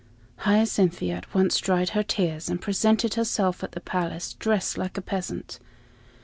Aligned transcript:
Hyacinthia 0.37 1.17
at 1.17 1.31
once 1.31 1.59
dried 1.59 1.89
her 1.89 2.01
tears, 2.01 2.49
and 2.49 2.59
presented 2.59 3.13
herself 3.13 3.63
at 3.63 3.73
the 3.73 3.79
palace, 3.79 4.33
dressed 4.33 4.75
like 4.75 4.97
a 4.97 4.99
peasant. 5.01 5.59